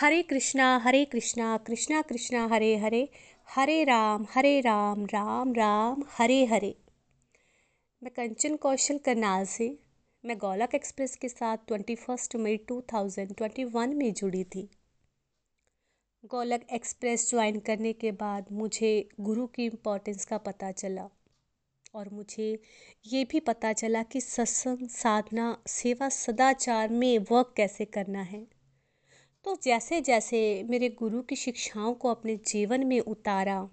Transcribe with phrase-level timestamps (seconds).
[0.00, 3.08] हरे कृष्णा हरे कृष्णा कृष्णा कृष्णा, हरे हरे
[3.48, 6.74] हरे राम हरे राम राम राम, हरे हरे।
[8.02, 9.78] मैं कंचन कौशल करनाल से,
[10.24, 14.62] मैं गोलक एक्सप्रेस के साथ twenty first May two thousand twenty one में जुड़ी थी।
[16.24, 21.08] गोलक एक्सप्रेस ज्वाइन करने के बाद मुझे गुरु की इम्पोर्टेंस का पता चला
[21.94, 22.58] और मुझे
[23.06, 28.59] ये भी पता चला कि सत्संग, साधना, सेवा, सदाचार में वर्क कैसे करना है।
[29.44, 33.68] तो जैसे जैसे मेरे गुरु की शिक्षाओं को अपने जीवन में उतारा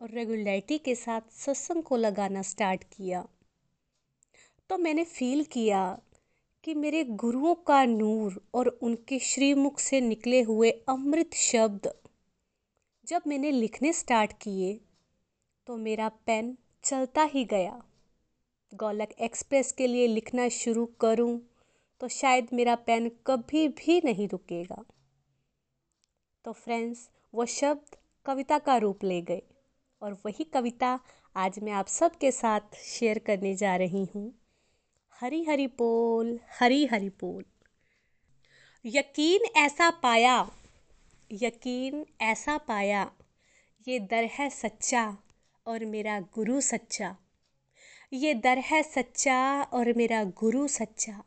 [0.00, 3.28] और रेगुलरिटी के साथ सत्संग को लगाना स्टार्ट किया
[4.70, 6.00] तो मैंने फील किया
[6.64, 11.92] कि मेरे गुरुओं का नूर और उनके श्रीमुख से निकले हुए अमृत शब्द
[13.04, 14.80] जब मैंने लिखने स्टार्ट किए
[15.66, 17.82] तो मेरा पेन चलता ही गया।
[18.74, 21.49] गोलक एक्सप्रेस के लिए लिखना शुरू करूँ
[22.00, 24.84] तो शायद मेरा पेन कभी भी नहीं रुकेगा।
[26.44, 29.42] तो फ्रेंड्स, वो शब्द कविता का रूप ले गए
[30.02, 30.98] और वही कविता
[31.36, 34.32] आज मैं आप सबके साथ शेयर करने जा रही हूँ।
[35.20, 37.44] हरी हरी बोल हरी हरी बोल।
[38.84, 40.50] यकीन ऐसा पाया,
[41.32, 43.10] यकीन ऐसा पाया,
[43.88, 45.16] ये दर है सच्चा
[45.66, 47.16] और मेरा गुरु सच्चा।
[48.12, 51.22] ये दर है सच्चा और मेरा गुरु सच्चा।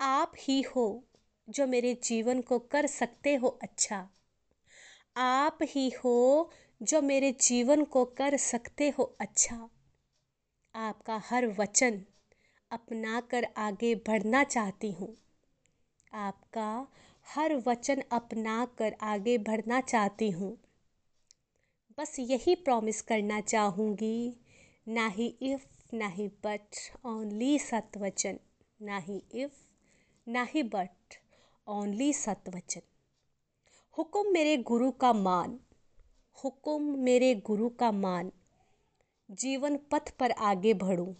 [0.00, 1.04] आप ही हो
[1.48, 4.08] जो मेरे जीवन को कर सकते हो अच्छा।
[5.16, 6.50] आप ही हो
[6.82, 9.68] जो मेरे जीवन को कर सकते हो अच्छा।
[10.74, 12.02] आपका हर वचन
[12.70, 15.16] अपना कर आगे बढ़ना चाहती हूँ।
[16.12, 16.86] आपका
[17.26, 20.58] हर वचन अपना कर आगे बढ़ना चाहती हूँ।
[21.98, 24.36] बस यही प्रॉमिस करना चाहूँगी,
[24.88, 28.38] ना ही इफ़ ना ही बट ओनली सतवचन,
[28.82, 29.52] ना ही इफ़
[30.28, 31.14] ना ही बट
[31.66, 32.80] ओनली सतवचन।
[33.98, 35.60] हुक्म मेरे गुरु का मान,
[36.44, 38.32] हुक्म मेरे गुरु का मान,
[39.30, 41.14] जीवन पथ पर आगे बढ़ूं।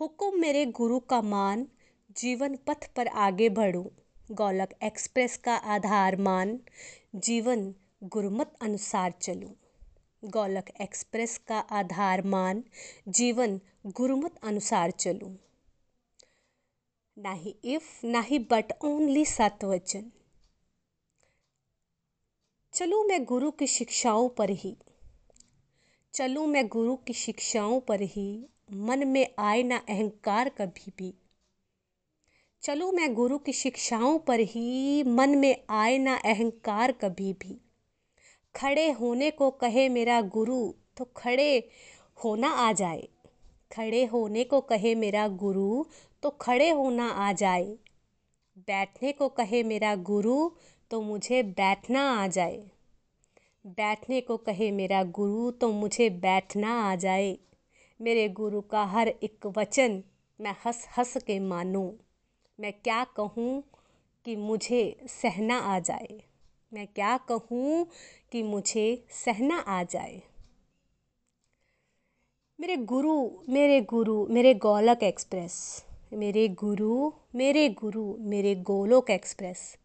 [0.00, 1.68] हुक्म मेरे गुरु का मान,
[2.12, 3.86] जीवन पथ पर आगे बढ़ूं।
[4.30, 6.60] गोलक एक्सप्रेस का आधार मान,
[7.14, 9.54] जीवन गुरमत अनुसार चलूँ।
[10.24, 12.64] गोलक एक्सप्रेस का आधार मान,
[13.08, 15.47] जीवन गुरुमत अनुसार चलूँ।
[17.18, 20.10] ना ही इफ़ ना ही बट ओनली सतवचन
[22.72, 24.76] चलूँ मैं गुरु की शिक्षाओं पर ही.
[26.14, 31.14] चलूँ मैं गुरु की शिक्षाओं पर ही, मन में आए ना अहंकार कभी भी.
[32.62, 37.60] चलूँ मैं गुरु की शिक्षाओं पर ही, मन में आए ना अहंकार कभी भी.
[38.56, 41.68] खड़े होने को कहे मेरा गुरु तो खड़े
[42.24, 43.08] होना आ जाए.
[43.72, 45.84] खड़े होने को कहे मेरा गुरु
[46.22, 47.78] तो खड़े होना आ जाए।
[48.58, 50.50] बैठने को कहे मेरा गुरु
[50.90, 52.70] तो मुझे बैठना आ जाए।
[53.66, 57.38] बैठने को कहे मेरा गुरु तो मुझे बैठना आ जाए।
[58.00, 60.02] मेरे गुरु का हर एक वचन
[60.40, 61.92] मैं हंस हंस के मानूं।
[62.60, 63.62] मैं क्या कहूँ
[64.24, 66.22] कि मुझे सहना आ जाए?
[66.72, 67.86] मैं क्या कहूँ
[68.32, 70.22] कि मुझे सहना आ जाए?
[72.60, 79.78] मेरे गुरु मेरे गुरु, मेरे गोलक एक्सप्रेस। मेरे गुरु मेरे गुरु, मेरे गोलोक एक्सप्रेस।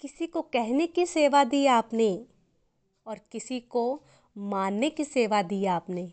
[0.00, 2.24] किसी को कहने की सेवा दी आपने
[3.06, 4.02] और किसी को
[4.38, 6.12] मानने की सेवा दी आपने।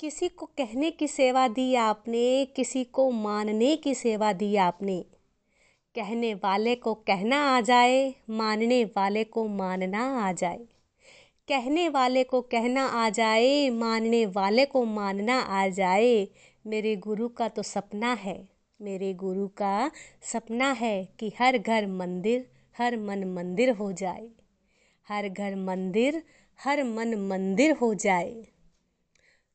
[0.00, 5.04] किसी को कहने की सेवा दी आपने, किसी को मानने की सेवा दी आपने।
[5.94, 10.66] कहने वाले को कहना आ जाए, मानने वाले को मानना आ जाए।
[11.48, 16.28] कहने वाले को कहना आ जाए, मानने वाले को मानना आ जाए।
[16.66, 18.48] मेरे गुरु का तो सपना है,
[18.80, 19.90] मेरे गुरु का
[20.22, 24.28] सपना है कि हर घर मंदिर, हर मन मंदिर हो जाए।
[25.08, 26.22] हर घर मंदिर,
[26.64, 28.46] हर मन मंदिर हो जाए।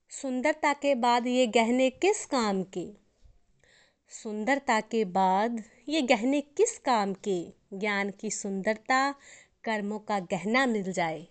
[0.09, 2.89] सुंदरता के बाद ये गहने किस काम के?
[4.09, 7.45] सुंदरता के बाद ये गहने किस काम के?
[7.73, 9.11] ज्ञान की सुंदरता,
[9.63, 11.27] कर्मों का गहना मिल जाए।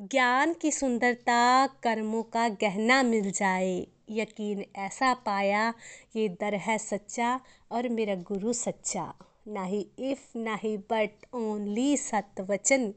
[0.00, 5.74] ज्ञान की सुंदरता कर्मों का गहना मिल जाए। यकीन ऐसा पाया,
[6.16, 9.14] ये दर है सच्चा और मेरा गुरु सच्चा।
[9.48, 12.94] ना ही इफ़ ना ही बट, ओनली सत्य वचन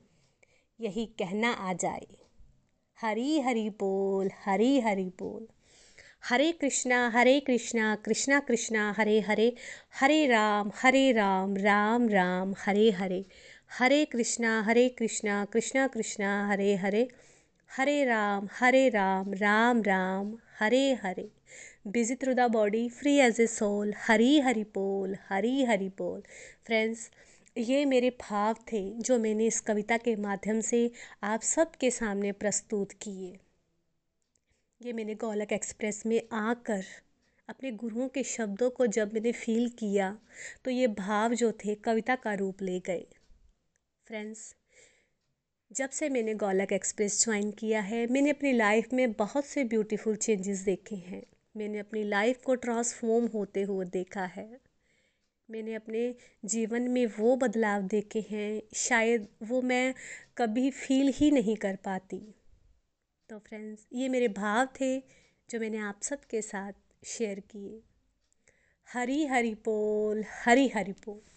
[0.80, 2.08] यही कहना आ जाए।
[3.02, 5.48] हरी हरी बोल, हरी हरी बोल।
[6.30, 9.56] Hare Krishna Hare Krishna Krishna Krishna, Hare Hare.
[10.00, 13.26] Hare Ram Hare Ram Ram Ram, Hare Hare.
[13.72, 17.08] Hare Krishna Hare Krishna Krishna Krishna, Hare Hare.
[17.72, 21.28] Hare Ram Hare Ram Ram Ram, Hare Hare.
[21.88, 26.22] Busy through the body, free as a soul, Hari Hari बोल, हरी हरि बोल।
[26.66, 27.10] Friends,
[27.56, 30.80] ये मेरे भाव थे जो मैंने इस कविता के माध्यम से
[31.24, 33.38] आप सबके सामने प्रस्तुत किए।
[34.82, 36.84] ये मैंने गोलक एक्सप्रेस में आकर
[37.50, 40.18] अपने गुरुओं के शब्दों को जब मैंने फील किया
[40.66, 43.06] तो ये भाव जो थे कविता का रूप ले गए।
[44.08, 44.56] फ्रेंड्स
[45.72, 50.16] जब से मैंने गोलक एक्सप्रेस ज्वाइन किया है, मैंने अपनी लाइफ में बहुत से ब्यूटीफुल
[50.16, 51.24] चेंजेस देखे हैं।
[51.58, 54.60] मैंने अपनी लाइफ को ट्रांसफॉर्म होते हुए देखा है।
[55.50, 56.16] मैंने अपने
[56.46, 59.94] जीवन में वो बदलाव देखे हैं, शायद वो मैं
[60.38, 62.36] कभी फील ही नहीं कर पाती।
[63.30, 65.00] तो फ्रेंड्स ये मेरे भाव थे
[65.50, 66.74] जो मैंने आप सबके साथ
[67.06, 67.82] शेयर किए।
[68.94, 71.37] हरी हरी बोल हरी हरी बोल।